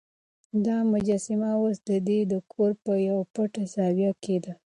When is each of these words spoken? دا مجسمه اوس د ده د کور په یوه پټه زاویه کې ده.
دا 0.65 0.77
مجسمه 0.91 1.51
اوس 1.59 1.77
د 1.87 1.89
ده 2.07 2.17
د 2.31 2.33
کور 2.51 2.71
په 2.83 2.93
یوه 3.07 3.23
پټه 3.33 3.63
زاویه 3.73 4.11
کې 4.23 4.37
ده. 4.43 4.53